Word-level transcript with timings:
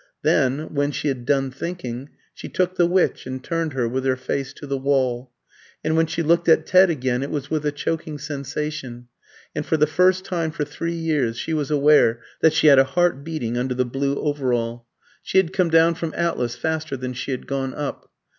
Then 0.23 0.73
when 0.73 0.89
she 0.89 1.09
had 1.09 1.27
done 1.27 1.51
thinking, 1.51 2.09
she 2.33 2.49
took 2.49 2.75
the 2.75 2.87
Witch 2.87 3.27
and 3.27 3.43
turned 3.43 3.73
her 3.73 3.87
with 3.87 4.03
her 4.03 4.15
face 4.15 4.51
to 4.53 4.65
the 4.65 4.75
wall. 4.75 5.29
And 5.83 5.95
when 5.95 6.07
she 6.07 6.23
looked 6.23 6.49
at 6.49 6.65
Ted 6.65 6.89
again 6.89 7.21
it 7.21 7.29
was 7.29 7.51
with 7.51 7.67
a 7.67 7.71
choking 7.71 8.17
sensation, 8.17 9.09
and 9.55 9.63
for 9.63 9.77
the 9.77 9.85
first 9.85 10.25
time 10.25 10.49
for 10.49 10.65
three 10.65 10.95
years 10.95 11.37
she 11.37 11.53
was 11.53 11.69
aware 11.69 12.19
that 12.41 12.53
she 12.53 12.65
had 12.65 12.79
a 12.79 12.83
heart 12.83 13.23
beating 13.23 13.59
under 13.59 13.75
the 13.75 13.85
blue 13.85 14.15
overall. 14.15 14.87
She 15.21 15.37
had 15.37 15.53
come 15.53 15.69
down 15.69 15.93
from 15.93 16.15
Atlas 16.17 16.55
faster 16.55 16.97
than 16.97 17.13
she 17.13 17.29
had 17.29 17.45
gone 17.45 17.75
up. 17.75 18.09